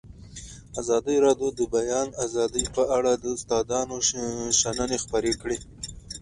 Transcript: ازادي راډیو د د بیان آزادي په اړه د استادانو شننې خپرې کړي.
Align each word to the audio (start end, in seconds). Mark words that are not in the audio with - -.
ازادي 0.81 1.15
راډیو 1.25 1.49
د 1.53 1.55
د 1.59 1.61
بیان 1.75 2.07
آزادي 2.25 2.63
په 2.75 2.83
اړه 2.97 3.11
د 3.15 3.25
استادانو 3.35 3.97
شننې 4.61 4.97
خپرې 5.03 5.33
کړي. 5.41 5.57